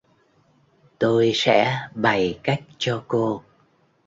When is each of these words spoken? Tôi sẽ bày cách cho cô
Tôi 0.99 1.31
sẽ 1.35 1.87
bày 1.95 2.39
cách 2.43 2.63
cho 2.77 3.03
cô 3.07 3.43